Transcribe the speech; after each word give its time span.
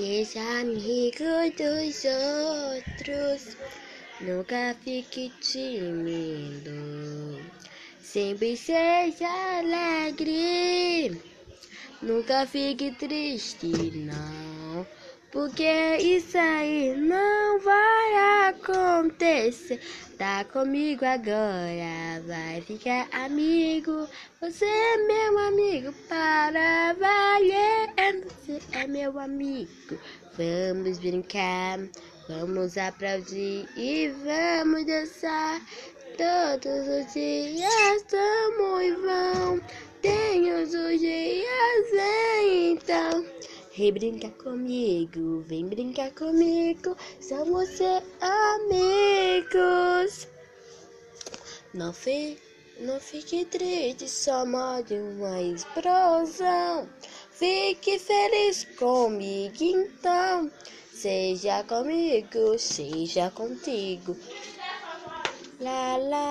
Seja 0.00 0.40
amigo 0.62 1.24
dos 1.58 2.04
outros, 2.06 3.54
nunca 4.22 4.74
fique 4.82 5.30
tímido. 5.42 6.72
Sempre 8.00 8.56
seja 8.56 9.28
alegre, 9.58 11.20
nunca 12.00 12.46
fique 12.46 12.92
triste, 12.92 13.66
não. 13.94 14.86
Porque 15.30 15.98
isso 15.98 16.38
aí 16.38 16.96
não 16.96 17.60
vai 17.60 18.48
acontecer. 18.48 19.80
Tá 20.16 20.46
comigo 20.46 21.04
agora, 21.04 22.22
vai 22.26 22.62
ficar 22.62 23.06
amigo. 23.12 24.08
Você 24.40 24.64
é 24.64 24.96
meu 24.96 25.38
amigo 25.40 25.92
para 26.08 26.94
valer. 26.94 27.69
Você 28.10 28.58
é 28.72 28.88
meu 28.88 29.20
amigo. 29.20 29.96
Vamos 30.36 30.98
brincar, 30.98 31.78
vamos 32.28 32.76
aplaudir 32.76 33.68
e 33.76 34.08
vamos 34.08 34.84
dançar. 34.84 35.60
Todos 36.18 36.88
os 36.88 37.12
dias 37.12 38.02
tamo 38.08 38.80
e 38.80 38.90
vão. 38.96 39.60
Tem 40.02 40.52
os 40.52 40.70
dias, 40.70 41.92
então. 42.52 43.24
Vem 43.76 43.92
brincar 43.92 44.32
comigo, 44.32 45.44
vem 45.46 45.68
brincar 45.68 46.10
comigo, 46.10 46.96
somos 47.20 47.80
amigos. 48.20 50.26
Não, 51.72 51.92
fi, 51.92 52.36
não 52.80 52.98
fique 52.98 53.44
triste, 53.44 54.08
só 54.08 54.46
morde 54.46 54.94
uma 54.94 55.40
explosão. 55.42 56.88
Fique 57.30 57.98
feliz 57.98 58.64
comigo 58.78 59.56
então, 59.60 60.50
seja 60.92 61.62
comigo, 61.64 62.58
seja 62.58 63.30
contigo. 63.30 64.16
Lá, 65.60 65.96
lá. 65.96 66.20